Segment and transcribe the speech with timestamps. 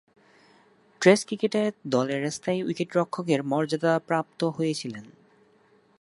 [1.01, 1.61] Test ক্রিকেটে
[1.87, 5.05] দলের স্থায়ী উইকেট-রক্ষকের মর্যাদাপ্রাপ্ত হয়েছিলেন।